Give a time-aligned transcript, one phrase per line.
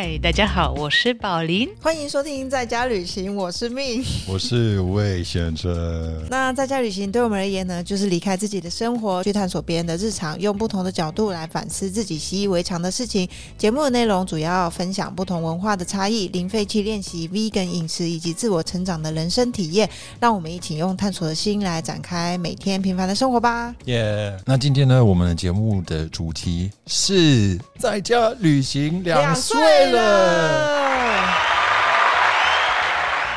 [0.00, 1.68] 嗨，大家好，我是宝林。
[1.80, 4.00] 欢迎收听在家旅行，我是命。
[4.28, 6.24] 我是魏先生。
[6.30, 13.28] 那在家旅行对我们而言呢，就是离开自己的生活，去探索别人的日常，用不同的角度来反思自己习以为常的事情。
[13.56, 19.90] 节目的内容主要分享不同文化的差异、零废弃练习、vegan 饮食以及自我成长的人生体验。
[20.20, 23.74] 让我们一起用探索的心来展开每天平凡的生活吧。
[23.86, 29.58] 耶、那今天呢，我们的节目的主题是在家旅行两岁
[29.90, 31.24] 了，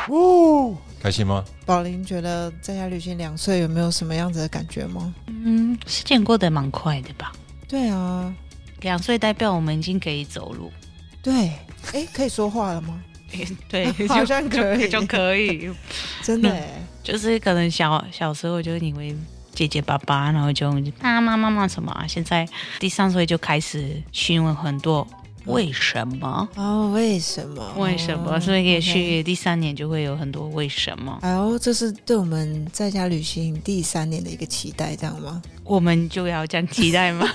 [0.08, 1.44] 呜，开心吗？
[1.64, 5.14] 宝林觉得在家旅行两岁有没有什么样子的感觉吗？
[5.28, 7.32] 嗯，时间过得蛮快的吧？
[7.68, 8.32] 对啊，
[8.80, 10.70] 两岁代表我们已经可以走路，
[11.22, 11.52] 对，
[11.92, 13.02] 哎，可以说话了吗？
[13.68, 15.70] 对， 好像可以就就可以，
[16.22, 16.68] 真的哎，
[17.02, 19.16] 就是可能小小时候就以为
[19.54, 22.46] 姐姐爸爸，然后就妈妈妈妈什么啊，现在
[22.78, 25.06] 第三岁就开始询问很多
[25.46, 26.48] 为什么。
[26.56, 27.74] 哦，为什么？
[27.78, 28.36] 为什么？
[28.36, 37.26] 哦所以也许第三年就会有很多为什么，哎呦，这是对我们在家旅行第三年的一个期待，这样吗我们就要这样期待吗？？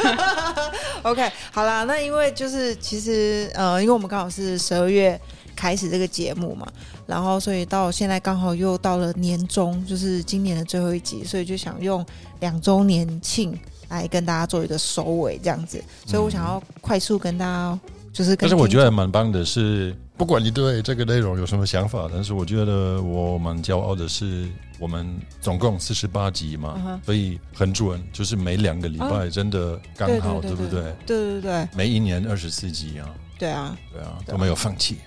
[1.04, 5.20] OK，好啦，那因为就是其实呃，因为我们刚好是十二月
[5.56, 6.68] 开始这个节目嘛，
[7.06, 12.06] 然后所以到现在刚好又到了年终，就是今年的最后一集，所以就想用
[12.42, 15.82] 两周年庆来跟大家做一个收尾，这样子。
[16.06, 17.80] 所以我想要快速跟大家
[18.14, 24.48] 就是但是我觉听得蛮棒的是，不管你对这个内容有什么想法，但是我觉得我蛮骄傲的是，
[24.80, 25.08] 我们
[25.40, 30.82] 总共四十八集嘛所以很准，就是每两个礼拜真的刚对好，对不对？
[31.06, 34.98] 对对对每一年二十四集啊，对啊，对啊，对啊都没有放弃。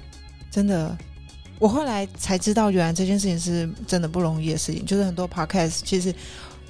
[0.50, 0.96] 真的，
[1.58, 4.84] 我后来才知道，原来这件事情是真的不容易的事情。
[4.84, 6.14] 就是很多 podcast 其实，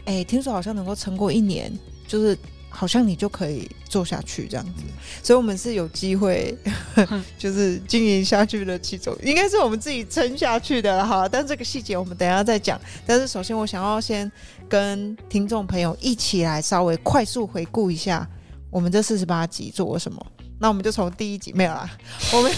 [0.04, 1.72] 哎，听说好像能够撑过一年，
[2.06, 2.36] 就是
[2.70, 4.84] 好像你就可以做下去这样子。
[5.22, 6.56] 所以我们是有机会，
[7.36, 11.28] 就是经营下去的其中，应该是我们自己撑下去的了哈。
[11.28, 12.80] 但这个细节我们等一下再讲。
[13.04, 14.30] 但是首先，我想要先
[14.68, 18.26] 跟听众朋友一起来稍微快速回顾一下
[18.70, 20.24] 我们这四十八集做了什么。
[20.62, 21.90] 那我们就从第一集没有啦，
[22.34, 22.52] 我们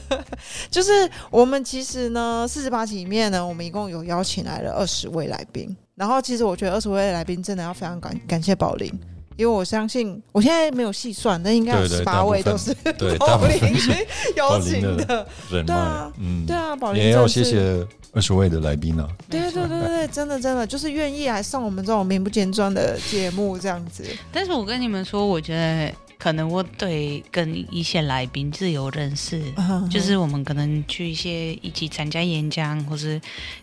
[0.70, 0.90] 就是
[1.30, 5.76] 我们其实呢，四十八集里面呢，我们一共有邀请来了二十位来宾。
[5.94, 8.90] 然后其实我觉得二十位来宾真的要非常感感谢宝林，
[9.36, 12.74] 因为我相信我现在没有细算，但应该有十八位都是
[13.18, 13.58] 宝林
[14.36, 15.26] 邀请的的。
[15.50, 19.08] 人对啊脉，嗯，对啊，宝林也要谢谢二十位的来宾啊。
[19.28, 24.04] 对对对对对，真的真的就是愿意来上我们这种名不见传的节目这样子。
[24.32, 33.20] 但是我跟你们说，我觉得可能我对跟一些来宾自由认识，嗯就是我们可能去一些一起参加演讲，或是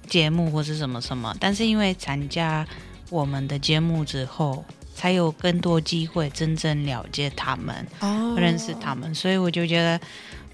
[0.10, 1.34] 节目，或是什么什么。
[1.40, 2.68] 但是因为参加
[3.10, 4.64] 我们的节目之后，
[5.01, 8.35] 才有更多机会真正了解他们，哦。
[8.38, 10.00] 认识他们，所以我就觉得。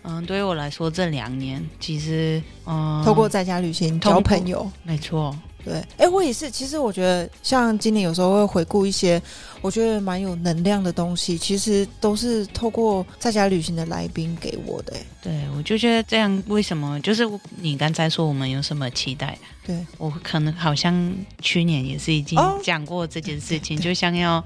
[0.09, 5.35] 嗯，对于我来说，这两年其实，嗯，透过在家旅行交朋友，没错，
[5.67, 6.49] 对，哎，我也是。
[6.49, 9.21] 其实我觉得，像今年有时候会回顾一些
[9.59, 14.93] 我觉得蛮有能量的东西，其实都是透过在家旅行的来宾给我的。
[14.93, 16.97] 诶对我就觉得这样，为什么？
[17.01, 17.27] 就是
[17.59, 19.37] 你刚才说我们有什么期待？
[19.65, 24.41] 对，我可能好像去年也是已经哦讲过这件事情，对就像要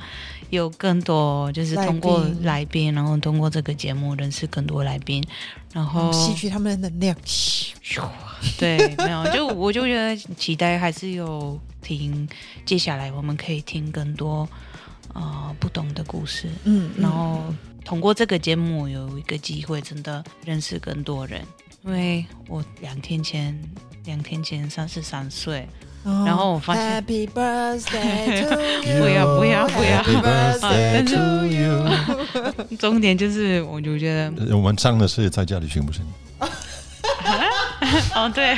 [0.52, 5.24] 有更多，就是通过来宾，然后通过这个节目认识更多来宾，
[5.74, 7.18] 然后吸取他们的能量。
[8.60, 12.28] 对，没有，就我就觉得期待还是有听，
[12.66, 14.48] 接下来我们可以听更多
[15.14, 17.42] 呃不同的故事，嗯，嗯然后
[17.84, 21.42] 通过这个节目有一个机会，真的认识更多人。
[21.84, 23.58] 因为我两天前，
[24.06, 25.68] 两天前三十三岁，
[26.04, 31.86] 哦然后我发现 Happy birthday to you，不要不要不要 birthday 但是 to you。
[32.80, 36.08] 重点就是，我就觉得，呃我们唱的是在家里行，不是你？
[38.16, 38.58] 哦，对，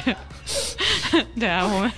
[1.40, 1.92] 对啊，我们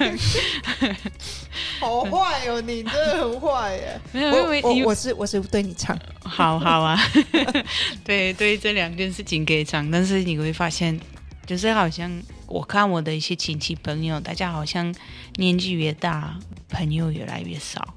[1.79, 3.99] 好坏哦，你真的很坏耶！
[4.11, 6.99] 没有，因我我为因为我是我是对你唱，好好啊，
[8.03, 10.99] 对对，这两件事情可以唱，但是你会发现，
[11.45, 12.11] 就是好像
[12.47, 14.93] 我看我的一些亲戚朋友，大家好像
[15.35, 16.37] 年纪越大，
[16.69, 17.93] 朋友越来越少。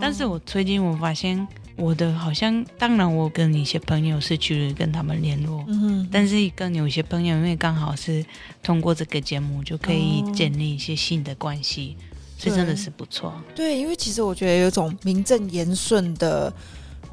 [0.00, 1.46] 但是我最近我发现，
[1.76, 8.24] 我的好像，当然我跟一些朋友是去跟他们联络，嗯但是跟有些朋友，因为刚好是
[8.62, 11.96] 通过这个节目，就可以哦建立一些新的关系，
[12.36, 13.40] 所以真的是不错。
[13.54, 16.52] 对，因为其实我觉得有种名正言顺的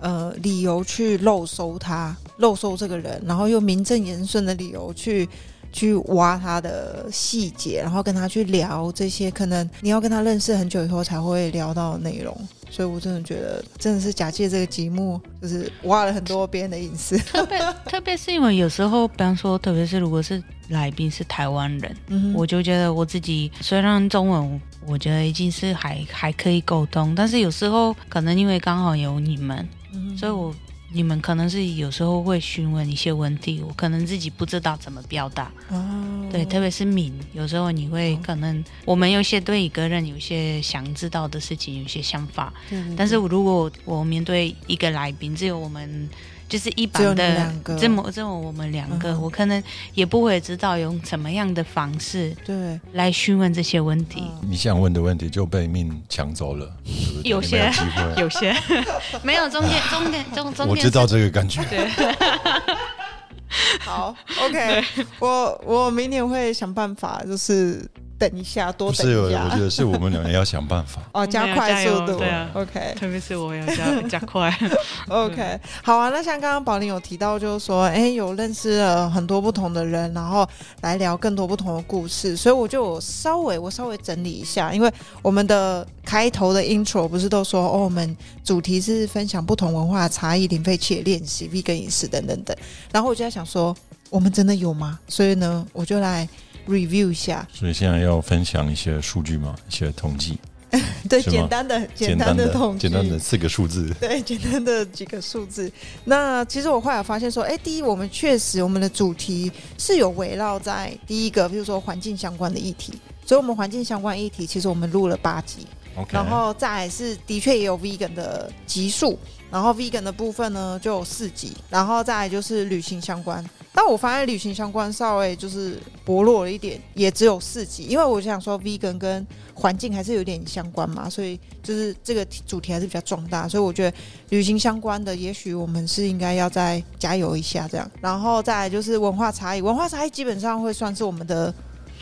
[0.02, 5.30] 呃理由去漏收他，漏收这个人，然后又名正言顺的理由去
[5.78, 12.36] 去挖他的细节，然后跟他去聊这些可能你要跟他认识很久以后才会聊到的内容。
[12.70, 17.18] 所以我真的觉得，真的是假借这个节目，就是挖了很多别人的隐私。
[17.32, 30.54] 特别特别是因为有时候，比方说，特别是如果是来宾是台湾人，嗯我就觉得我自己虽然中文，我觉得已经是还还可以沟通，但是有时候可能因为刚好有你们，嗯所以我
[30.94, 35.52] 你们可能是有时候会询问一些问题，我可能自己不知道怎么表达。
[35.70, 42.96] 哦，对，特别是敏，有时候你会哦可能我们有些对一个人有些想知道的事情，有些想法，对对对。
[42.96, 46.10] 但是如果我面对一个来宾，只有我们
[46.50, 49.22] 就是一般的这么这么我们两个，嗯。
[49.22, 49.62] 我可能
[49.94, 52.80] 也不会知道用什么样的方式对。
[52.94, 54.24] 来询问这些问题。
[54.42, 54.50] 嗯。
[54.50, 57.30] 你想问的问题就被命抢走了，对不对？
[57.30, 57.72] 有些。
[58.18, 58.56] 有些。
[59.24, 60.68] 没有中间中间中中间。
[60.68, 61.62] 我知道这个感觉。
[61.66, 61.88] 对，
[63.80, 64.84] 好，OK，
[65.20, 67.86] 我我明年会想办法，就是
[68.20, 69.50] 等一下，多不是，我等一下。
[69.50, 71.02] 觉得是我们两个要想办法。
[71.14, 74.52] 哦，加快速度，对啊 OK 特别是我要加 加快。
[75.08, 76.10] OK，好啊。
[76.10, 80.48] 那像刚刚宝林有提到，就是说，哎，有认识了很多不同的人，然后
[80.82, 84.92] 来聊更多不同的故事，所以我就稍微我稍微整理一下，因为
[85.22, 92.56] 我们的开头的 intro 不是都说，哦，我们主题是分享不同文化差异、零废弃的练习、vegan 饮食等等等。
[92.92, 93.76] 然后我就在想说，
[94.10, 94.98] 我们真的有吗？
[95.08, 96.28] 所以呢，我就来
[96.68, 100.38] review 一下，所以现在要分享一些数据嘛，一些统计，
[101.10, 103.94] 对，简单的简单单的统计，简单的四个数字。
[104.00, 105.72] 对，简单的几个数字。
[106.04, 112.94] 那其实我后来发现说，哎，第一，我们确实我们的主题是有围绕在第一个，比如说环境相关的议题，
[113.26, 115.66] 所以我们环境相关议题，其实我们录了八集
[115.96, 119.18] ，OK，然后再来是的确也有 vegan 的集数，
[119.50, 123.44] 然后 vegan 的部分呢就有四集，然后再来就是旅行相关。
[123.78, 133.96] 但我发现旅行相关稍微就是薄弱了一点，也只有四集，因为我想说 vegan 跟环境还是有点相关嘛，所以就是这个主题还是比较壮大，所以我觉得
[134.30, 137.88] 旅行相关的，也许我们是应该要再加油一下这样。
[138.02, 141.54] 然后再来就是文化差异，文化差异基本上会算是我们的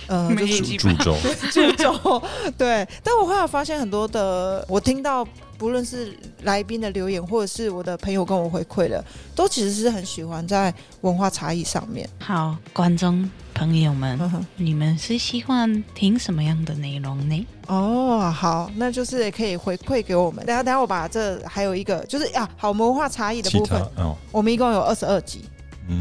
[0.07, 1.18] 呃，每就是 注重
[1.51, 2.21] 注重
[2.57, 9.04] 对，但我后来发现很多的，我听到不论是来宾的留言，或者是我的朋友跟我回馈的，
[9.36, 12.07] 都其实是很喜欢在文化差异上面。
[12.19, 17.48] 好，观众朋友们，嗯你们是喜欢听什么样的内容呢？
[17.68, 20.46] 哦，好，那就是也可以回馈给我们。
[20.46, 25.50] 等下等下，我把这还有一个就是啊，好文化差异的部分，哦，我们一共有二十二集，嗯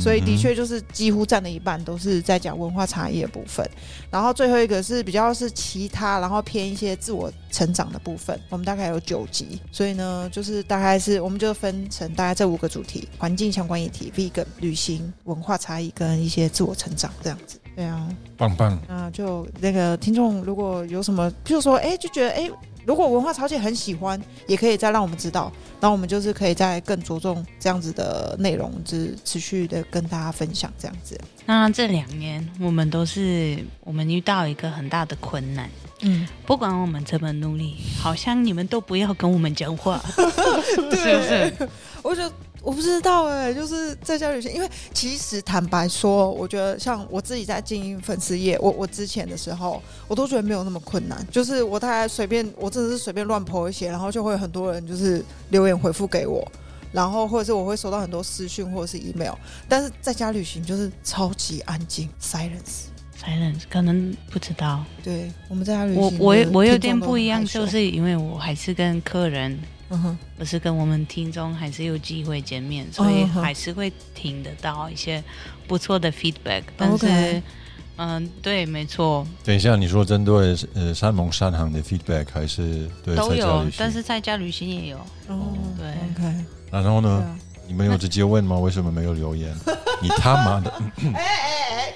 [0.00, 3.68] 所以的确就是几乎占了一半都是在讲文化差异的部分，
[4.10, 17.60] 然后最后一个是比较是其他，然后偏一些自我成长的部分，我们大概有九集，所以呢，就是大概是我们就分成大概这五个主题：环境相关议题、vegan、旅行、文化差异跟一些自我成长这样子。
[17.76, 22.50] 对啊，棒棒，那就那个听众如果有什么，譬如说，哎，就觉得哎。
[22.84, 31.18] 如果文化超界很喜欢，也可以再让我们知道，那我们就是可以再更着重这样子的内容，就是持续的跟大家分享这样子。
[31.46, 35.68] 那这两年我们都是我们遇到一个很大的困难，
[36.02, 40.00] 嗯，不管我们怎么努力，好像你们都不要跟我们讲话，
[40.74, 41.68] 是不是？
[42.02, 42.32] 我觉得
[42.64, 56.46] 我不知道哎、就是在家旅行，因为其实坦白说，我觉得像我自己在经营粉丝业，我我之前的时候，我都觉得没有那么困难，就是我大概随便，我真的是随便乱 po 一些，然后就会有很多人就是留言回复给我。
[56.90, 59.34] 然后或者是我会收到很多私讯或者是 email，
[59.68, 62.84] 但是在家旅行就是超级安静，silence。
[63.20, 69.58] silence 可能不知道，对，我们在家旅行我我我有点不一样，就是因为我还是跟客人，
[69.94, 75.22] 嗯哼，不是跟我们听众还是有机会见面，所以还是会听得到一些
[75.66, 77.42] 不错的 feedback，但是
[77.96, 84.98] 嗯，对，没错，等一下，你说针对呃山盟山行的 feedback 还是对都有在家旅，行但是在家旅行也有。
[85.28, 85.88] 哦，对
[86.26, 87.08] ，OK，然后呢？
[87.08, 87.38] 啊。
[87.66, 88.58] 你们有直接问吗？
[88.58, 89.50] 为什么没有留言？
[90.02, 90.70] 你他妈的！
[91.14, 91.94] 哎哎哎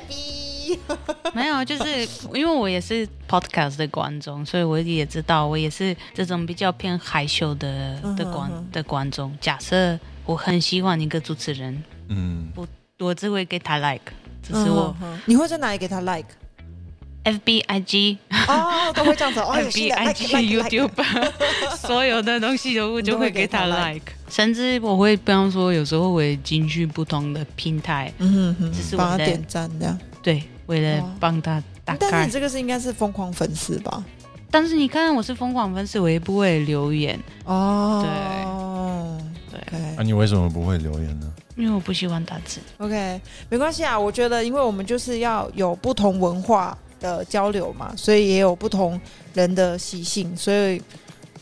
[0.76, 0.78] 逼！
[1.34, 9.36] 没有，就是因为我也是 podcast 的观众，所以我也知道，我也是这种比较偏害羞的的观嗯的观众。
[9.40, 12.66] 假设我很喜欢一个主持人，嗯，我
[12.98, 19.40] 我只会给他 like，只是我嗯你会在哪里给他 like？F B I G 哦，都会这样子。
[19.40, 20.90] 哦，F 新 B 的 I like G like like YouTube
[21.76, 29.98] 所有的东西都我就会给他 like，甚至我会比方说有时候会进去不同的平台，嗯哼这是我的点赞这样。
[30.22, 32.32] 对，为了哇帮他打开但是你。
[32.32, 34.02] 这个是应该是疯狂粉丝吧？
[34.50, 37.20] 但是你看我是疯狂粉丝，我也不会留言。
[37.44, 39.20] 哦，
[39.50, 41.30] 对对对那、你为什么不会留言呢？
[41.54, 42.60] 因为我不喜欢打字。
[42.78, 43.20] OK，
[43.50, 43.98] 没关系啊。
[43.98, 48.98] 我觉得，因为我们就是要有不同文化的交流嘛，所以也有不同
[49.34, 50.34] 人的习性。
[50.36, 50.80] 所以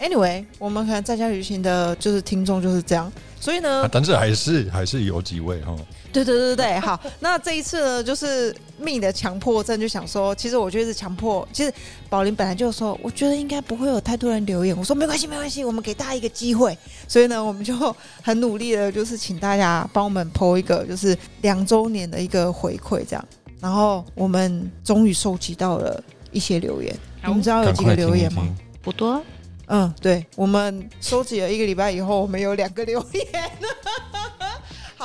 [0.01, 3.13] ，anyway，我们可能在家旅行的就是听众就是这样。
[3.39, 5.77] 所以呢啊，，但是还是还是有几位哈，
[6.25, 6.99] 对对对对对，好。
[7.21, 11.47] 那这一次呢，就是命的强迫症，就想说，其实我觉得是强迫。
[11.53, 11.73] 其实
[12.09, 14.77] 宝林本来就说，我觉得应该不会有太多人留言。
[14.77, 16.77] 我说没关系，没关系，我们给大家一个机会。
[17.07, 17.75] 所以呢，我们就
[18.23, 23.25] 很努力的，就是请大家帮我们 PO 一个，就是两周年的一个回馈这样。
[23.61, 26.95] 然后我们终于收集到了一些留言，
[27.27, 28.43] 你们知道有几个留言吗？
[28.43, 28.57] 听。
[28.83, 29.21] 不多，
[29.67, 33.27] 嗯，对，我们收集了一个礼拜以后，我们有两个留言。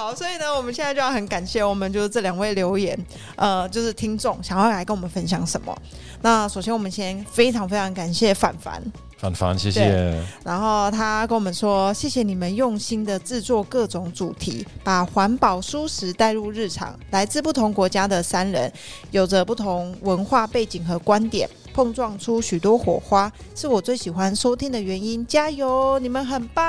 [0.01, 2.98] 好，所以呢，我们现在就要很感谢我们就是这两位留言，
[3.36, 5.77] 呃，就是听众想要来跟我们分享什么。
[6.24, 8.81] 那首先我们先非常非常感谢凡凡，
[9.20, 10.20] 凡凡，谢谢。
[10.43, 16.98] 然后他跟我们说，谢谢你们用心的制作各种主题，把环保舒适带入日常。
[17.12, 18.74] 来自不同国家的三人，
[19.12, 25.24] 有着不同文化背景和观点，碰撞出许多火花，是我最喜欢收听的原因。
[25.27, 26.65] 加油，你们很棒！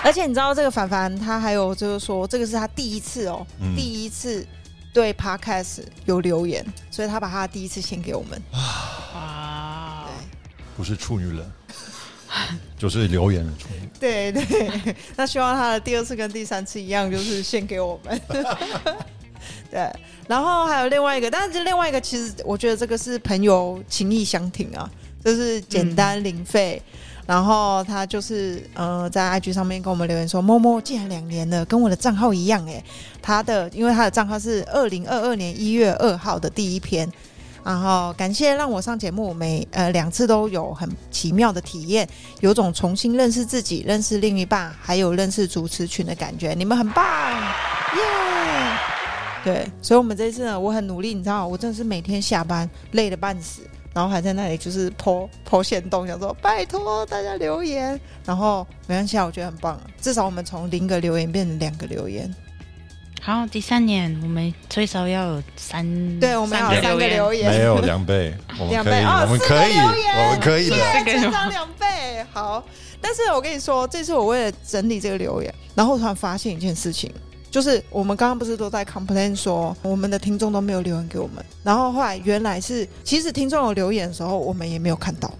[0.04, 3.76] 而且你知道这个凡凡，他还有就是说，这个是他第一次哦，嗯。
[3.76, 4.46] 第一次
[4.92, 8.42] 对 Podcast 有留言，所以他把他第一次献给我们。
[8.52, 10.06] 哇，
[10.76, 11.52] 不是处女了，
[12.78, 13.88] 就是留言的处女。
[14.00, 18.20] 对对对，那希望他的第二次跟第三次一样，就是献给我们。
[19.70, 19.88] 对，
[20.26, 24.90] 然后还有另外一个，但是另外一个其实我觉得这个是朋友情谊相挺啊，
[25.24, 26.82] 就是简单零费。
[27.26, 32.82] 然后他就是呃在 IG 上面跟我们留言说，默默竟然两年了，跟我的账号一样哎。
[33.22, 37.08] 他的因为他的账号是二零二二年一月二号的第一篇，
[37.62, 42.08] 然后感谢让我上节目，每呃两次都有很奇妙的体验，
[42.40, 46.52] 有种重新认识自己、认识另一半，还有认识主持群的感觉。
[46.54, 47.04] 你们很棒，
[47.94, 48.02] 耶！
[49.44, 53.62] 对，所以我们这一次呢，我很努力，你知道，我真的是每天下班累得半死，
[53.92, 62.32] 然后还在那里就是剖剖线动，想说拜托大家留言，然后没关系啊，我觉得很棒，至少我们从零个留言变成两个留言，
[63.20, 70.76] 好，第三年我们最少要有三，对，我们要有三个留言，没有两倍，我们可以，两倍哦我们可以，留言我们可以的。
[70.76, 71.86] 对，成长两倍。
[72.32, 72.64] 好，
[73.00, 77.12] 但是我跟你说，这次我为了整理这个留言，然后突然发现一件事情，
[77.50, 85.32] 就是我们刚刚不是都在 complain 说我们的听众都没有留言给我们，然后后来原来是其实听众有留言的时候，我们也没有看到，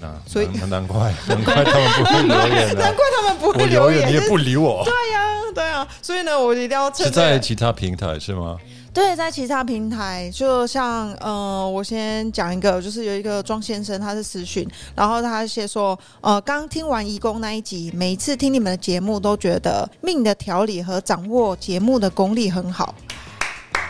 [0.00, 2.94] 那所以难难怪 难怪他们不会留言 难。
[2.94, 8.56] 怪他们不会留言，留言你也不理我，对呀啊，所以呢，我一定要趁是这个在其他平台是吗？
[8.98, 22.92] 对，在其他平台，就像呃，我先讲一个，就是有一个庄先生，他是私讯，然后他写说，呃，刚听完义工那一集，每一次听你们的节目，都觉得命的调理和掌握节目的功力很好，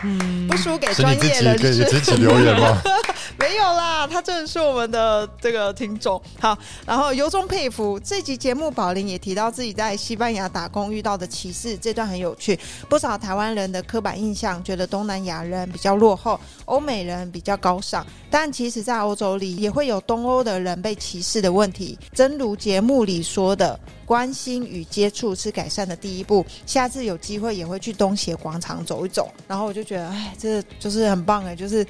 [0.03, 1.83] 嗯不，输给专业人士。
[1.83, 2.81] 以自己留言吗？
[3.37, 6.21] 没有啦，他真的是我们的这个听众。
[6.41, 12.59] 好，然后由衷佩服这集节目，宝林也提到自己在西班牙打工遇到的歧视，这段很有趣。
[12.89, 16.37] 不少台湾人的刻板印象觉得东南亚人比较落后，
[16.69, 21.97] 欧美人比较高尚，但其实，在欧洲里也会有东欧的人被歧视的问题。
[22.13, 23.77] 真如节目里说的。
[24.09, 26.43] 关心与接触是改善的第一步。
[26.65, 29.31] 下次有机会也会去东协广场走一走。
[29.47, 31.85] 然后我就觉得，哎，这就是很棒哎，就是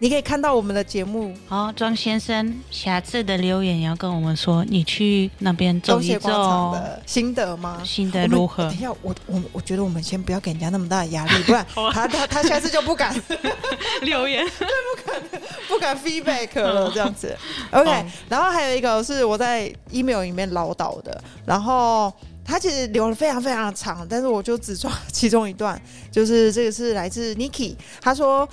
[0.00, 7.82] 你可以看到我们的节目好，庄先生，下次的留言也要跟我们说，你去那边走一走，的心得吗？
[7.84, 8.80] 心得如何等一？
[8.80, 13.12] 下，我我我觉得我们先不要给人家那么大的压力， 不然他他他下次就不敢
[14.02, 15.22] 留言，不敢
[15.68, 17.36] 不敢 feedback 了，这样子。
[17.72, 22.12] OK，、哦然后还有一个是我在 email 里面唠叨的，然后
[22.44, 25.80] 他其实留了非常非常长，但是我就只抓其中一段，
[26.12, 28.48] 就是这个是来自 Niki，他说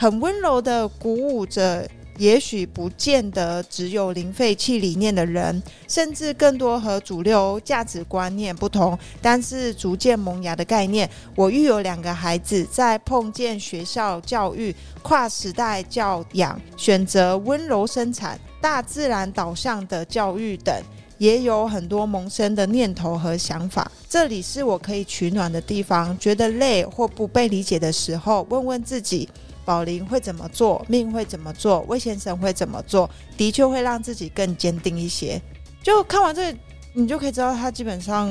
[0.00, 1.86] 很温柔的鼓舞着。
[2.16, 11.08] 也许不见得只有零废弃理念的人，甚至更多和主流价值观念不同，但是逐渐萌芽的概念。
[11.34, 20.74] 我育有两个孩子，在碰见学校教育、跨时代教养、选择温柔生产、大自然导向的教育等，
[21.16, 23.90] 也有很多萌生的念头和想法。
[24.10, 26.18] 这里是我可以取暖的地方。
[26.18, 29.26] 觉得累或不被理解的时候，问问自己。
[29.64, 30.84] 宝林会怎么做？
[30.88, 31.80] 命会怎么做？
[31.88, 33.08] 魏先生会怎么做？
[33.36, 35.40] 的确会让自己更坚定一些。
[35.82, 36.58] 就看完这个，
[36.94, 38.28] 你就可以知道他基本上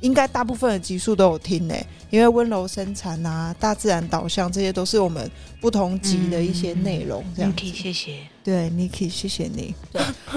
[0.00, 1.74] 应该大部分的集数都有听呢、
[2.08, 7.62] 因为温柔生产啊、大自然导向这些都是我们不同集的一些内容，这样子。
[7.62, 8.16] Niki，谢谢。
[8.42, 9.74] 对，Niki，谢谢你。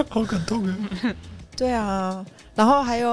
[0.09, 0.77] 好感动啊！
[1.55, 2.25] 对啊，
[2.55, 3.09] 然后还有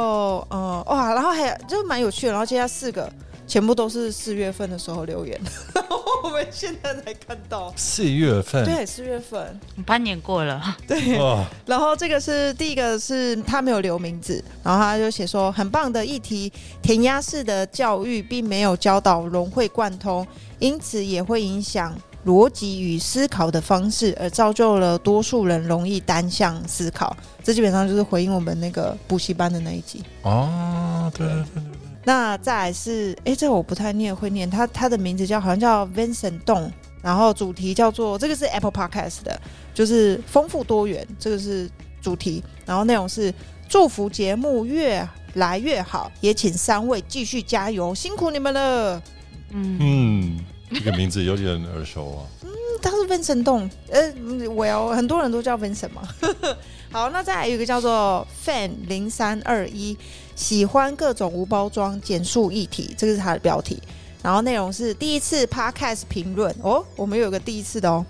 [0.51, 3.11] 呃哇，然后还有就蛮有趣的，然后接下来四个
[3.51, 5.37] 全部都是四月份的时候留言，
[6.23, 7.73] 我们现在才看到。
[7.75, 20.25] 四月份，对，四月份，半年过了，对，哇，然后这个是第一个是他没有留名字，然后他就写说很棒的议题，填鸭式的教育并没有教导融会贯通，
[20.61, 21.93] 因此也会影响
[22.27, 27.17] 逻辑与思考的方式，而造就了多数人容易单向思考。
[27.43, 30.05] 这基本上就是回应我们那个补习班的那一集。
[30.23, 36.71] 哦，对对对对对，那再来是，哎，这个我不太念会念，他他的名字叫好像叫 Vincent Dong，
[37.03, 39.41] 然后主题叫做这个是 Apple Podcast 的，
[39.75, 43.33] 就是丰富多元，这个是主题，然后内容是
[43.69, 49.03] 祝福节目越来越好，也请三位继续加油，辛苦你们了。
[49.51, 50.41] 嗯，嗯，
[50.73, 52.21] 这个名字有点耳熟啊。
[52.45, 52.51] 嗯
[52.83, 56.01] 他是 Vincent Dong，呃，Well，很多人都叫 Vincent 嘛。
[56.91, 59.95] 好，那再来有一个叫做 Fan 零三二一，
[60.41, 63.79] 喜欢各种无包装简述议题，这个是他的标题。
[64.23, 68.05] 然后内容是第一次 Podcast 评论哦，我们有个第一次的哦。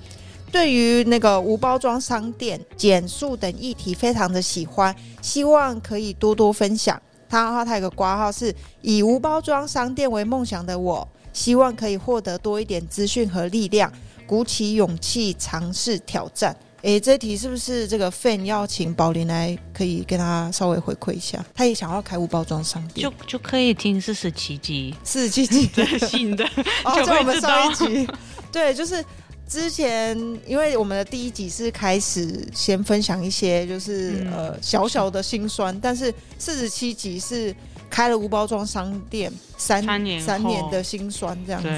[0.53, 7.01] 对于那个无包装商店、简述等议题，非常的喜欢，希望可以多多分享。
[7.29, 13.93] 他他他有个挂号是以无包装商店为梦想的我，希望可以获得多一点资讯和力量，
[14.25, 16.57] 鼓起勇气尝试挑战。
[16.83, 21.45] 诶，这题是不是这个 fan 要请宝林来，可以跟他稍微回馈一下？
[21.55, 23.09] 他也想要开无包装商店。
[23.09, 24.95] 就，就可以听四十七集。
[25.05, 25.67] 四十七集。
[25.75, 26.45] 最新的，
[26.85, 28.09] 哦，就就我们上一集，
[28.51, 29.05] 对，就是
[29.47, 34.33] 之前，因为我们的第一集是开始先分享一些就是、嗯。
[34.33, 37.55] 呃小小的辛酸，但是四十七集是
[37.89, 41.69] 开了无包装商店三三年三年的辛酸这样子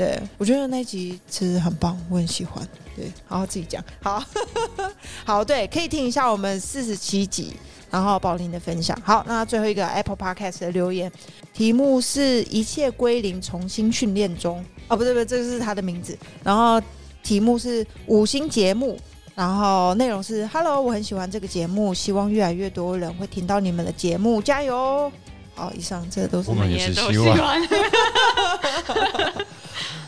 [0.00, 0.18] 对。
[0.38, 2.66] 我觉得那集其实很棒，我很喜欢。
[2.96, 3.84] 对，好好自己讲。
[4.00, 4.24] 好，
[5.26, 7.52] 好，对，可以听一下我们四十七集，
[7.90, 8.98] 然后宝林的分享。
[9.04, 11.12] 好，那最后一个 Apple Podcast 的留言，
[11.52, 14.64] 题目是一切归零，重新训练中。
[14.88, 16.16] 哦，不对不对，这是他的名字。
[16.42, 16.80] 然后
[17.22, 18.98] 题目是五星节目，
[19.34, 25.12] 然后内容是 Hello，我很喜欢这个节目，希望越来越多人会听到你们的节目，加油！
[25.60, 27.60] 好，以上这都是我们也是都希望欢。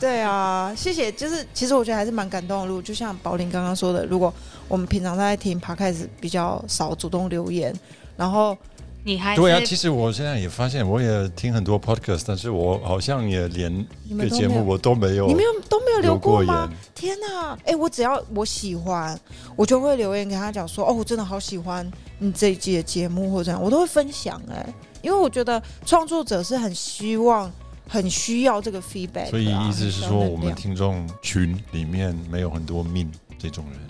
[0.00, 1.12] 对啊，谢谢。
[1.12, 2.66] 就是其实我觉得还是蛮感动的。
[2.66, 4.32] 如果就像宝林刚刚说的，如果
[4.66, 7.72] 我们平常在听 podcast 比较少主动留言，
[8.16, 8.56] 然后
[9.04, 13.86] 你还对啊，其实我现在也发现，我也听很多 podcast，但是我好像也连
[14.18, 16.78] 个节目我都没有你没有都没有留留过吗言？。
[16.94, 17.56] 天哪！
[17.64, 19.18] 哎、我只要我喜欢，
[19.54, 24.66] 我就会留言给他讲说，哦，我真的好喜欢你这一季的节目或者这样，我都会分享哎、
[25.02, 27.50] 因为我觉得创作者是很希望、
[27.88, 33.80] 很需要这个 feedback 啊、所以意思是说，我们听众群里面没有很多命这种人，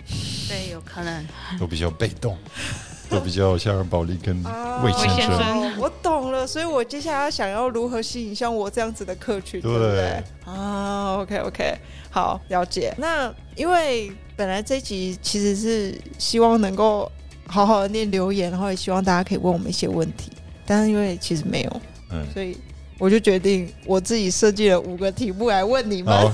[0.49, 1.25] 对，有可能。
[1.59, 2.37] 都比较被动，
[3.09, 5.37] 都比较像保利跟啊魏先先生。
[5.37, 10.23] 生我懂了，所以我接下来想要如何吸引像我这样子的客群，对不对对？
[10.45, 11.77] 啊，OK OK，
[12.09, 12.93] 好，了解。
[12.97, 17.09] 那因为本来这一集其实是希望能够
[17.45, 20.31] 好好的念留言，然后也希望大家可以问我们一些问题，
[20.65, 22.57] 但是因为其实没有，嗯，所以
[22.99, 26.31] 我就决定我自己设计了五个题目来问你们，好，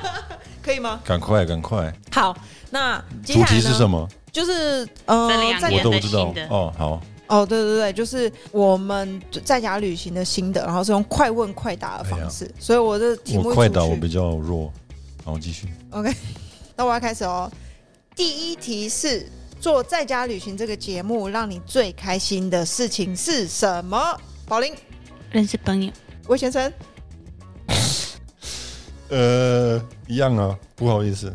[0.62, 1.00] 可以吗？
[1.04, 2.36] 赶快赶快，好，
[2.70, 4.08] 那接主下来呢题是什么？
[4.32, 6.46] 就是呃，这两在我都不知道新的。
[6.48, 6.72] 哦。
[6.76, 14.72] 好，哦，对对对，就是我们在家旅行的心得，然后是用快问快答的方式，所以我的题目我快一出去打我比较弱，
[15.24, 15.68] 好继续。
[15.90, 16.12] OK，
[16.76, 17.50] 那我要开始哦。
[18.14, 19.26] 第一题是
[19.66, 23.98] 做在家旅行这个节目，让你最开心的事情是什么？
[24.46, 24.72] 宝林、
[25.32, 25.92] 认识朋友，
[26.28, 26.72] 魏先生，
[29.10, 31.34] 呃，一样啊，不好意思。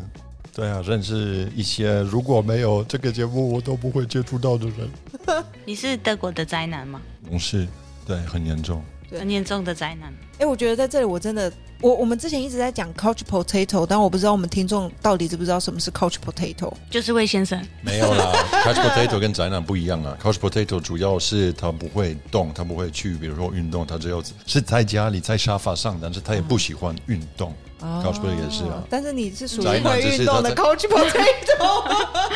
[0.54, 5.44] 对啊，认识一些如果没有这个节目我都不会接触到的人。
[5.66, 7.02] 你是德国的宅男吗？
[7.30, 7.68] 不是，
[8.06, 8.82] 对，很严重。
[9.12, 10.12] 对很严重的宅男。
[10.38, 16.72] 哎，我觉得在这里我真的，我我们之前一直在讲 couch potato，但我不知道我们听众到底知不知道什么是 couch potato。
[16.90, 18.32] 就是魏先生，没有啦，
[18.64, 20.16] couch potato 跟宅男不一样啊。
[20.20, 27.54] couch potato 主要是他不会动，他不会去，比如说运动，他只有是在家里在沙发上，但是他也不喜欢运动。
[28.02, 31.82] Couch potato 也是啊哦但是你是属于会运动的只是他在 couch potato。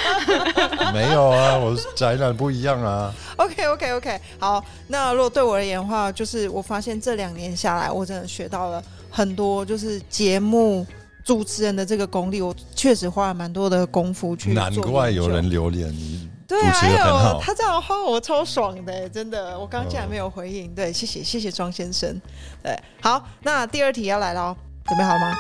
[0.93, 3.13] 没有啊，我宅男不一样啊。
[3.37, 10.87] OK OK OK，好，那如果对我而言的话，就是我发现这两年下来，我真的学到了很多，就是节目
[11.25, 19.59] 主持人的这个功力，我确实花了蛮多的功夫去做难怪有人留恋你对啊，主持哎呦得很好，他这样的话我超爽的，真的。
[19.59, 22.21] 我刚刚竟然没有回应，对，谢谢谢谢庄先生。
[22.63, 24.57] 对，好，那第二题要来了哦，
[24.89, 25.37] 准备好了吗？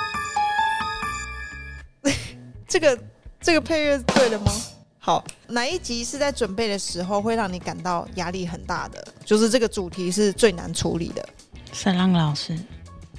[2.69, 2.99] 这个
[3.41, 4.53] 这个配乐对了吗？
[4.99, 9.07] 好，哪一集是在准备的时候会让你感到压力很大的？
[9.25, 11.27] 就是这个主题是最难处理的
[11.73, 12.59] 沈浪老师，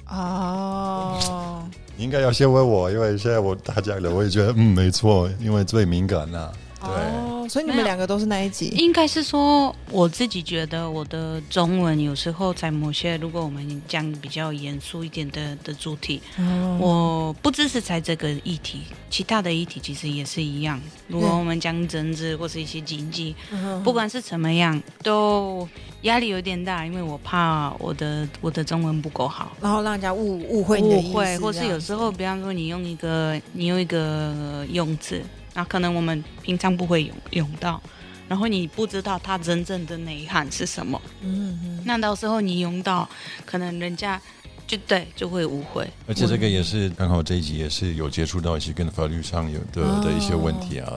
[0.08, 1.66] 哦。
[1.96, 8.66] 你应该要先问我，因为现在我大家了，我也觉得嗯没错，因为最敏感呐、对，哦，所以你们两个都是那一集？
[8.76, 16.78] 应该是说我自己觉得我的中文有时候在某些，如果我们讲比较严肃一点的的主题，哦。
[16.80, 18.80] 我不只是在这个议题，
[19.10, 20.80] 其他的议题其实也是一样。
[21.06, 23.82] 如果我们讲政治或是一些经济，嗯。
[23.82, 25.68] 不管是怎么样，都
[26.02, 29.56] 压力有点大，因为我怕我的我的中文不够好。
[29.60, 35.22] 然后让人家误误会你的意思，误会，或是有时候，比方说你用一个你用一个用字，
[35.58, 37.82] 那可能我们平常不会用用到，
[38.28, 43.08] 然后你不知道它真正的内涵是什么，嗯嗯那到时候你用到，
[43.44, 44.22] 可能人家
[44.68, 45.84] 就对就会误会。
[46.06, 50.00] 而且这个也是刚好这一集也是有接触到一些跟法律上有的、哦。
[50.04, 50.96] 的一些问题啊，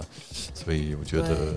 [0.53, 1.55] 所以我觉得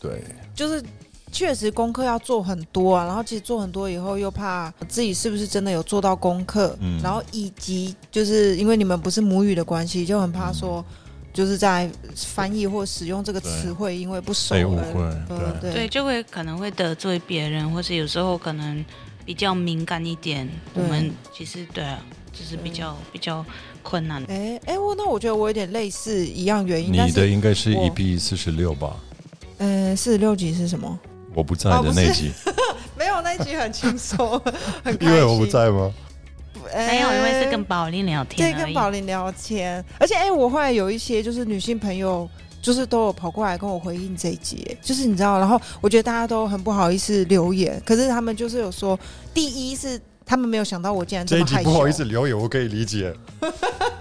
[0.00, 0.24] 对。
[0.52, 0.82] 就是
[1.30, 7.00] 确实功课要做很多啊，然后其实做很多以后又怕自己是不是真的有做到功课，嗯。
[7.00, 10.84] 然后以及就是因为你们不是母语的关系，就很怕说。
[11.32, 18.84] 就是在翻译或使用这个词汇，因为不熟被误会呃对对，就会可能会得罪别人，或是有时候可能
[19.24, 20.48] 比较敏感一点。
[20.74, 21.98] 我们其实对啊，
[22.32, 23.44] 就是比较比较
[23.82, 24.22] 困难。
[24.28, 28.96] 哎哎，我那我觉得我有点类似一样原因，你的应该是我 EP 四十六吧？
[29.58, 30.98] 呃四十六集是什么？
[31.32, 32.32] 我不在的那集，
[32.98, 34.36] 没有那集很轻松，
[34.82, 35.92] 很开心 因为我不，在吗？
[36.74, 38.64] 没有，因为是哎跟宝琳聊，天对。
[38.64, 42.28] 跟宝琳聊天，而且哎、我后来有一些就是女性朋友，
[42.62, 48.98] 就是都有跑过来跟我回应这一集，就是你知道，然后我觉得大家都很不好意思留言，可是他们就是有说，
[49.32, 53.14] 第一是他们没有想到我竟然这么害羞，集不好意思留言，我可以理解。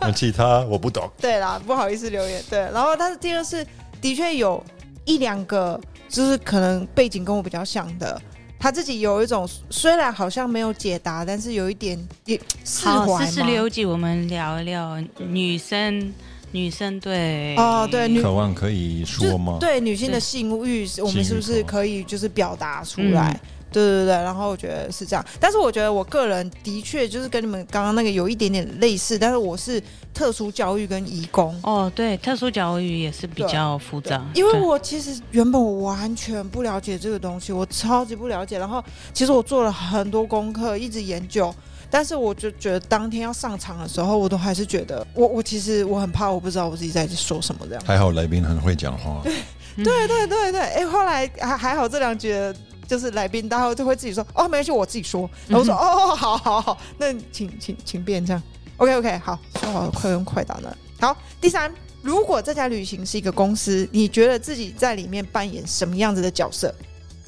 [0.02, 1.10] 那其他我不懂。
[1.20, 3.66] 对啦，不好意思留言， 对，然后但是第二是
[4.02, 4.64] 的确有
[5.06, 8.22] 一两个就是可能背景跟我比较像的。
[8.60, 16.14] 他自己有一种虽然好像没有解答，但是有一点也释好，怀吗四十六集我们聊一聊女生，
[16.52, 19.58] 女生对哦对女渴望可以说吗？
[19.60, 23.32] 对女性的性欲，我们是不是可以就是表达出来？
[23.32, 29.82] 嗯对对对，然后我觉得是这样，但是我觉得我个人的确就是跟你们刚刚那个有一点点类似，但是我是
[30.14, 41.54] 特殊教育跟义工，哦，对，特殊教育也是比较复杂，因为我其实原本我完全不了解这个东西，我超级不了解，然后其实我做了很多功课，一直研究。
[41.92, 47.84] 但是我就觉得当天要上场的时候，我都还是觉得我我其实我很怕，我不知道我自己在说什么这样。
[47.84, 49.24] 还好来宾很会讲话。
[49.26, 49.34] 嗯
[49.84, 52.54] 对对对对，哎，后来还还好，这两局的
[52.90, 55.30] 就是来宾，大家就会自己说，哦，没关系，我自己说。
[55.48, 58.42] 然后我说，哦哦，好好好，那请请请便这样。
[58.78, 60.76] OK OK，好，说好了，快问快答呢。
[61.00, 61.72] 好，第三，
[62.02, 66.74] 如果这家旅行是一个公司，你觉得自己在里面扮演什么样子的角色？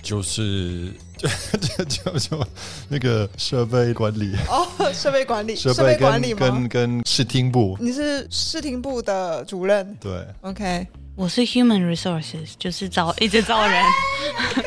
[0.01, 2.47] 就是就就就就
[2.89, 6.67] 那个设备管理，哦，设备管理，设设备管理吗跟？
[6.67, 10.87] 跟视听部，你是视听部的主任对，，OK？
[11.15, 13.83] 我是 human resources，就是招一直招人，
[14.55, 14.63] 你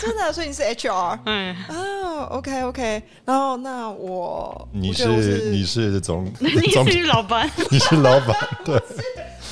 [0.00, 3.02] 真的，所以你是 HR 嗯，哦，OK OK。
[3.24, 6.48] 然后那我，你我我是你是总 你
[6.90, 8.80] 是老板， 你是老板，对，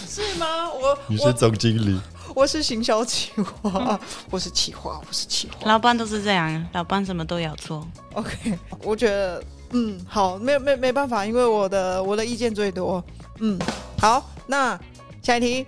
[0.06, 0.70] 是吗？
[0.70, 2.00] 我你是总经理，
[2.34, 3.30] 我是行销企
[3.62, 3.98] 划，
[4.30, 5.70] 我是企划，我是企划。
[5.70, 7.86] 老板都是这样，老板什么都要做。
[8.14, 13.02] OK， 我觉得嗯好，没没没办法，因为我的我的意见最多。
[13.40, 13.58] 嗯，
[13.98, 14.78] 好，那
[15.22, 15.66] 下一题，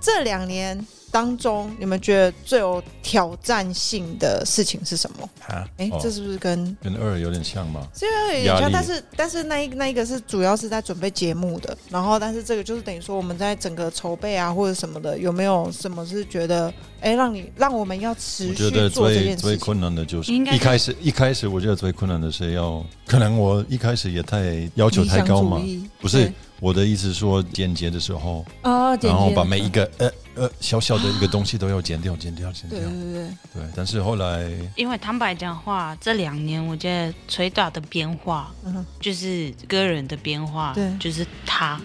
[0.00, 5.28] 这两年当中，你们觉得最有挑战性的事情是什么？
[5.46, 7.86] 啊，哎、哦这是不是跟跟二有点像吗？
[7.92, 16.72] 虽然有点像，但是但是那一那一个是主要是在准备节目的，然后但是这个就是等于说我们在整个筹备啊或者什么的，有没有什么是觉得
[17.02, 19.48] 哎让你让我们要持我觉得续做这最件事情？
[19.48, 25.60] 最困难的就是一开始一开始，我觉得最困难的是要，可能我一开始也太要求太高嘛。
[26.00, 40.88] 不是我的意思说剪接的时候，哦，然后把每一个呃呃小小的一个东西都要剪掉，剪掉，剪掉，对对对对，但是后来因为坦白讲话，这两年我觉得最大的变化嗯，就是个人的变化，对。
[41.00, 41.80] 就是他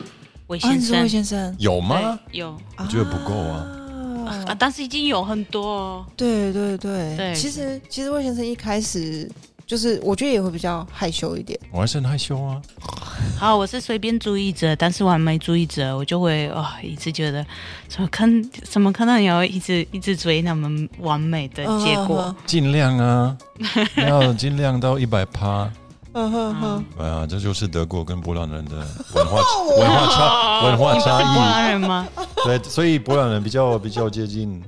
[0.46, 1.02] 魏啊，先生。
[1.02, 1.56] 魏，先生。
[1.58, 2.20] 有吗？
[2.32, 2.56] 有。
[2.78, 3.87] 我觉得不够啊啊，
[4.30, 6.06] 啊但是已经有很多哦。
[6.16, 9.30] 对对对，对其实其实魏先生一开始
[9.66, 11.60] 就是我觉得也会比较害羞一点。
[11.72, 12.62] 我还是很害羞啊。
[13.38, 17.46] 好，我是随便注意者，但是完美主义者，我就会哦，一直觉得
[17.88, 23.38] 怎么看怎么看到你要一直一直追那么完美的结果，尽量啊，
[23.98, 25.70] 要尽量到一百趴。
[26.20, 28.78] 嗯哼哼，哎呀，这就是德国跟波兰人的
[29.14, 29.40] 文化
[29.78, 31.26] 文化差文化差异。
[31.36, 32.08] 波兰人吗？
[32.44, 34.60] 对，所以波兰人比较比较接近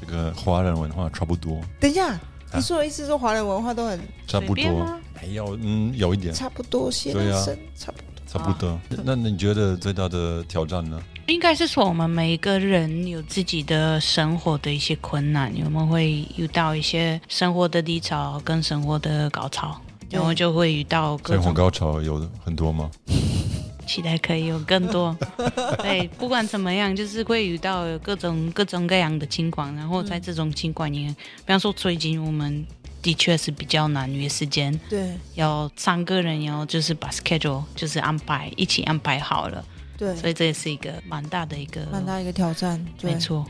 [0.00, 1.60] 这个华人文化，差不多。
[1.78, 2.18] 等一下，
[2.54, 4.98] 你说的意思说华人文化都很差不多？
[5.20, 7.44] 没有，嗯，有一点差不多些，对啊，
[7.76, 8.80] 差不多，差不多。
[9.04, 10.98] 那你觉得最大的挑战呢？
[11.26, 19.78] 应该是说我们每一个人有自己的生活的一些困难，我们会遇到一些生活的低潮跟生活的高潮。
[20.14, 22.90] 然后就会遇到各种高潮，有很多吗？
[23.86, 25.14] 期待可以有更多。
[25.82, 29.74] 对，不管怎么样，就是会遇到各种各种各样的情况。
[29.76, 31.14] 然后在这种情况里，比
[31.46, 32.66] 方说最近我们
[33.02, 34.72] 的确是比较难约时间。
[34.88, 39.62] 对，要三个人要就是把 schedule 就是安排一起安排好了。
[39.98, 42.82] 对，所以这也是一个蛮大的一个蛮大一个挑战。
[43.02, 43.44] 没错。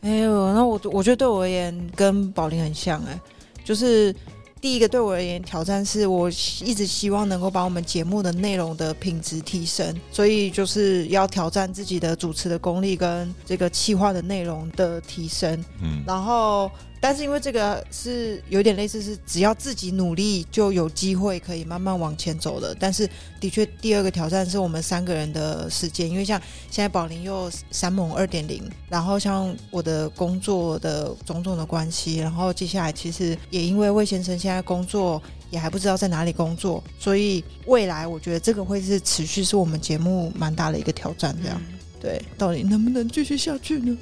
[0.00, 3.20] 哎呦，那我我觉得对我而言跟宝林很像哎，
[3.62, 4.16] 就是。
[4.64, 6.26] 第一个对我而言挑战是我
[6.64, 15.62] 一直希望能够把我们节目的内容的品质提升，所以就是要挑战自己的主持的功力跟这个企划的内容的提升。
[15.82, 16.70] 嗯，然后。
[17.04, 22.74] 但是因为这个是有点类似，是只要自己努力就有机会可以慢慢往前走的。
[22.80, 23.06] 但是
[23.38, 26.40] 的确，第二个挑战是我们三个人的时间，因为像
[26.70, 41.36] 现在宝林又三猛二点零，然后像我的工作的种种的关系，然后接下来其实也因为魏先生现在工作也还不知道在哪里工作，所以未来我觉得这个会是持续是我们节目蛮大的一个挑战。
[41.42, 41.60] 这样
[42.00, 43.94] 对，到底能不能继续下去呢？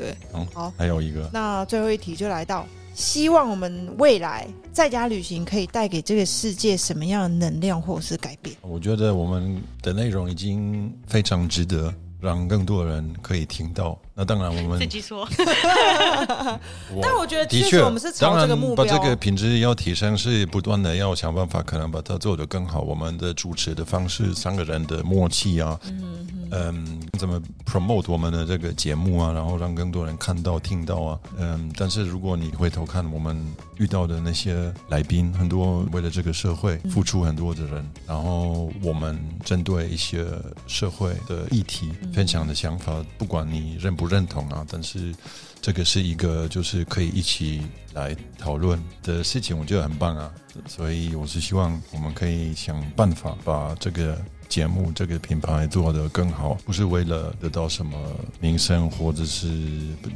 [0.00, 0.16] 对，
[0.54, 8.56] 好，还有一个，那最后一题就来到，希望我们未来在家旅行可以带给这个世界什么样的能量或者是改变？
[8.62, 13.98] 我觉得我们的内容已经非常值得让更多人可以听到。
[14.20, 15.26] 那当然，我们自己说。
[17.00, 22.82] 但我觉得的确，我们是朝这个目标，把这个品质要提升，是不断的要想办法，可能把它做得更好。
[22.82, 31.72] 我们的主持的方式，三个人的默契啊，嗯嗯，怎么 promote 我们的这个节目啊，然后让更多人看到、听到啊，嗯。
[31.78, 33.42] 但是如果你回头看我们
[33.78, 40.26] 遇到的那些来宾，很多为了这个社会付出很多的人，然后我们针对一些
[40.66, 44.09] 社会的议题分享的想法，不管你认不。
[44.10, 45.14] 认同啊，但是
[45.62, 47.62] 这个是一个就是可以一起
[47.94, 50.30] 来讨论的事情，我觉得很棒啊。
[50.66, 57.96] 所以我是希望我们可以想办法把这个节目、这个品牌做得更好，不是为了得到什么
[58.40, 59.48] 名声或者是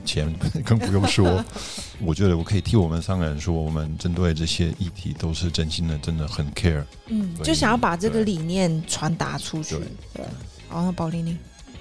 [0.04, 0.34] 钱，
[0.66, 1.42] 更不用说。
[2.02, 6.84] 我觉得我可以替我们三个人说，我们针对这些议题都是真心的，真的很 care。
[7.06, 9.78] 嗯，就想要把这个理念传达出去。
[10.12, 10.24] 对，
[10.68, 11.38] 好，那宝玲玲。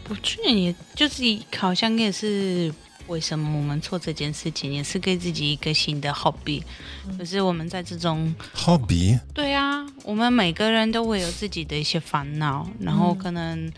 [0.09, 1.23] 我去年也就是
[1.57, 2.73] 好像也是
[3.07, 6.61] 为什么我们做这件事情，也是给自己一个新的 hobby。
[7.17, 13.71] 可是我们在这种 hobby，对啊，我们每个人都会有自己的一些烦恼，然后可能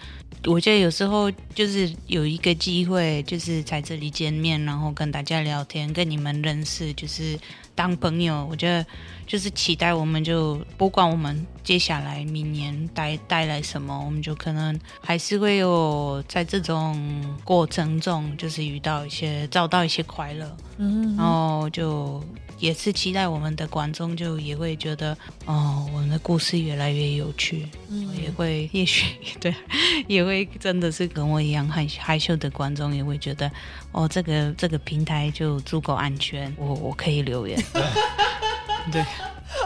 [0.45, 7.39] 我觉得有时候就是有一个机会，就是在这里见面，然后跟大家聊天，跟你们认识，就是
[7.75, 8.47] 当朋友。
[8.49, 8.85] 我觉得。
[9.27, 22.23] 就是期待，我们就不管我们接下来明年带带来什么，我们就可能还是会有在这种过程中，就是遇到一些找到一些快乐，嗯，然后就
[22.59, 25.15] 也是期待我们的观众就也会觉得，
[25.45, 29.05] 哦，我们的故事越来越有趣，嗯，也会也许
[29.39, 29.53] 对，
[30.07, 33.51] 也会真的是跟我一样很害羞的观众也会觉得，
[33.91, 37.61] 哦，这个这个平台就足够安全，我我可以留言。
[38.91, 39.03] 对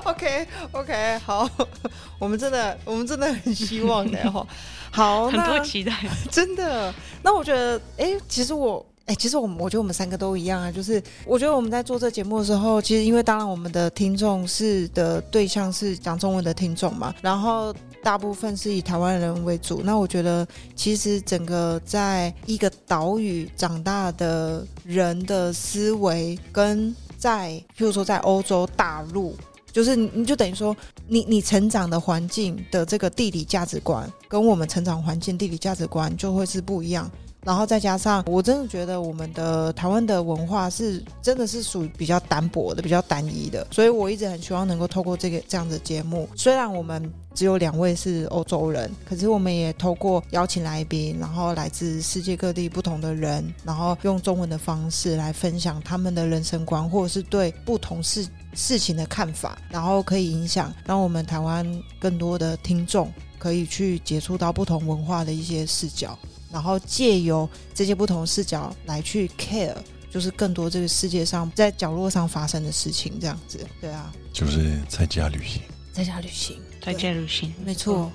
[0.03, 1.49] ，OK OK，好，
[2.17, 4.47] 我们真的，我们真的很希望的哈，
[4.91, 5.93] 好，很多期待，
[6.31, 6.93] 真的。
[7.21, 19.81] 那我觉得，哎，其实我，哎，其实我们，我觉得我们三个都一样啊，就是我觉得我们在做这节目的时候，其实因为当然我们的听众是的对象是讲中文的听众嘛，然后大部分是以台湾人为主。
[19.83, 26.95] 那我觉得，其实整个在一个岛屿长大的人的思维跟。
[27.19, 29.35] 在，譬如说在欧洲大陆，
[29.73, 30.73] 就是你就等于说，
[31.05, 37.11] 你你成长的环境的这个地理价值观，跟我们成长环境地理价值观就会是不一样。
[37.43, 58.27] 然后再加上，我真的觉得我们的台湾的文化是真的是属于比较单薄的、比较单一的，所以我一直很希望能够透过这个这样的节目，虽然我们只有两位是欧洲人，可是我们也透过邀请来宾，然后来自世界各地不同的人，然后用中文的方式来分享他们的人生观，或者是对不同事。
[58.55, 61.63] 事情的看法，然后可以影响让我们台湾
[61.99, 66.17] 更多的听众可以去接触到不同文化的一些视角，
[66.51, 69.75] 然后借由这些不同视角来去 care，
[70.09, 73.59] 就是更多这个世界上在角落上发生的事情，这样子。
[73.79, 75.61] 对啊，就是在家旅行。
[75.91, 78.11] 在家旅行，在家旅行，没错。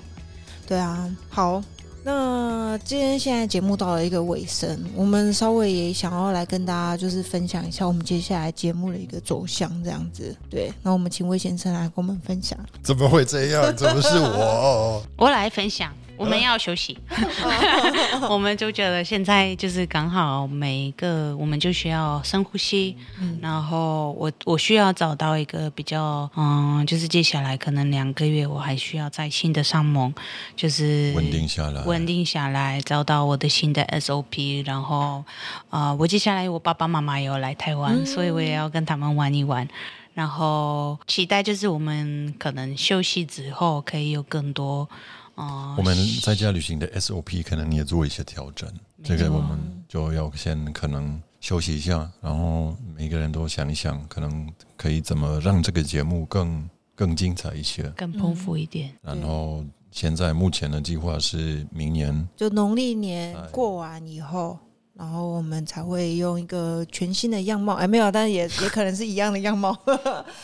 [0.67, 1.63] 对啊，好。
[2.07, 10.35] 那今天现在节目到了一个尾声，我们稍微也想要来跟大家就是分享一下我们接下来节目的一个走向，这样子。
[10.47, 12.55] 对，那我们请魏先生来跟我们分享。
[12.83, 13.75] 怎么会这样？
[13.75, 15.03] 怎么是我？
[15.17, 15.91] 我来分享。
[16.17, 16.97] 我们要休息，
[18.29, 22.95] 我们就觉得现在就是刚好每一个，我们就需要深呼吸。
[23.41, 30.13] 然后我我需要找到一个比较，嗯，就是接下来可能两个月，我还需要在新的上盟，
[30.55, 34.65] 就是稳定下来，稳定下来，找到我的新的 SOP。
[34.65, 35.23] 然后，
[35.69, 39.67] 啊，我接下来我爸爸妈妈也要来台湾，所以我也要跟他们玩一玩。
[40.13, 44.87] 然后期待就是我们可能休息之后可以有更多。
[45.35, 48.67] 哦，我们在家旅行的 SOP 可能你也做一些调整，
[49.03, 58.93] 这个我们就要先可能休息一下，然后每个人都想一想，可能可以怎么让这个节目更更精彩一些，更丰富一点。
[59.01, 64.57] 然后现在目前的计划是明年，就农历年过完以后。
[64.97, 69.77] 然后我们才会用一个全新的样貌，哎，没有，但是也 也可能是一样的样貌，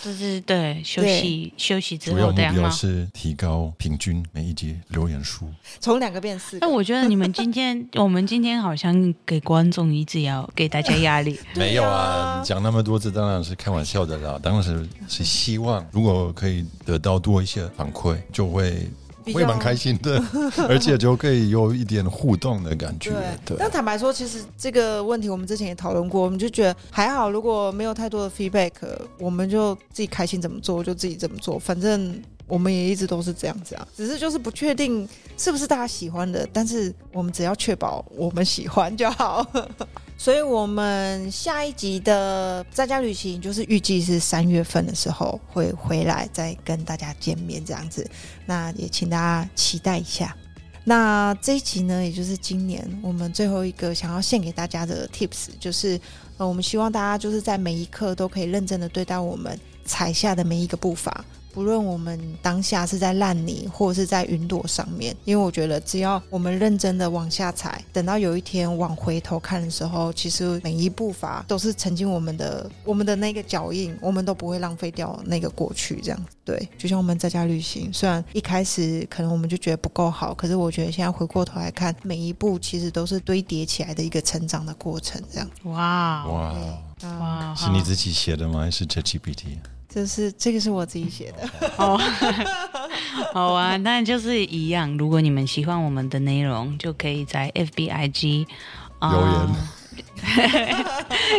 [0.04, 2.70] 就 是对休息休息之后的样貌。
[2.70, 5.46] 是提高平均每一集留言数，
[5.80, 6.58] 从两个变四。
[6.60, 11.40] 那我觉得你们今天， 我们今天好像给观众一直要给大家压力。
[11.56, 18.90] 没有啊，讲那么多次当然是开玩笑的啦，当时是希望如果可以得到多一些反馈，就会。
[19.34, 20.24] 会蛮开心的，
[20.70, 23.12] 而且就可以有一点互动的感觉。
[23.46, 28.72] 对，但坦白说，其实这个问题我们之前也讨论过，我们就觉得还好，如果没有太多的 feedback，
[29.20, 39.48] 我们就自己开心怎么做就自己怎么做，反正我们也一直都是这样子啊，只是就是不确定是不是大家喜欢的，但是我们只要确保我们喜欢就好。
[40.20, 48.06] 所以，我们下一集的在家旅行就是预计是三月份的时候会回来，再跟大家见面这样子。
[48.46, 50.36] 那也请大家期待一下。
[50.84, 55.98] 那这一集呢，也就是今年我们最后一个想要献给大家的 tips，就是
[56.36, 61.24] 呃，我们希望大家就是在每一刻都可以认真的对待我们踩下的每一个步伐。
[61.54, 76.00] 不论我们当下是在烂泥或者是在云朵上面，因为我觉得只要我们认真的往下踩，等到有一天往回头看的时候，其实每一步伐都是曾经我们的我们的那个脚印，我们都不会浪费掉那个过去。
[76.02, 85.22] 这样对，就像我们在家旅行，虽然一开始可能我们就觉得不够好，可是我觉得现在回过头来看，每一步其实都是堆叠起来的一个成长的过程。
[85.32, 86.56] 这样哇哇
[87.20, 88.62] 哇，是你自己写的吗？
[88.62, 89.58] 还是 ChatGPT？
[89.94, 92.00] 这是这个是我自己写的， 哦，
[93.34, 94.96] 好啊，那就是一样。
[94.98, 98.48] 如果你们喜欢我们的内容，就可以在 FBIG
[99.02, 99.50] 留言，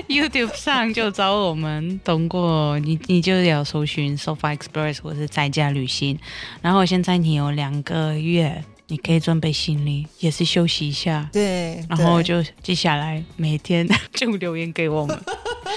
[0.30, 1.98] YouTube 上就找我们。
[2.04, 6.18] 通过你，你就要搜寻 Sofa Express 或是在家旅行。
[6.60, 8.62] 然后现在你有两个月。
[8.88, 11.26] 你可以准备行李，也是休息一下。
[11.32, 15.18] 对，然后就接下来每天就留言给我们。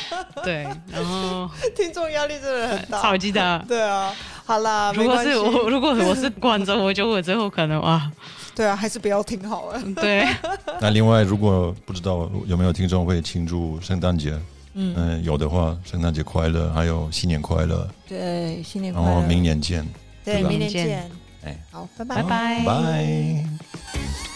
[0.43, 3.57] 对，然后听众压力真的很大，超级大。
[3.67, 4.13] 对啊，
[4.45, 8.11] 好啦，如果是我，如果我是观众，我就我最后可能哇，
[8.55, 9.81] 对啊，还是不要听好了。
[9.95, 10.27] 对。
[10.79, 14.37] 那另外，如果不知道有没有听众会庆祝圣诞节，
[14.73, 17.87] 嗯，有的话，圣诞节快乐，还有新年快乐。
[18.07, 19.07] 对，新年快乐。
[19.07, 19.87] 然后明年见。
[20.23, 21.09] 对，明年见。
[21.43, 24.34] 哎好，拜拜拜拜拜。